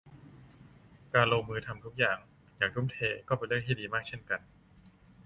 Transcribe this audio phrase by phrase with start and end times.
[1.13, 2.17] การลงมือทำทุกอย่าง
[2.57, 4.41] อย่างทุ่มเทก็เป็นเรื่องที่ดีมากเช่นกัน